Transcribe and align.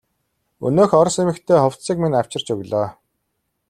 Өнөөх 0.65 0.91
орос 0.99 1.15
эмэгтэй 1.23 1.57
хувцсыг 1.61 1.97
минь 1.99 2.17
авчирч 2.19 2.47
өглөө. 2.53 2.87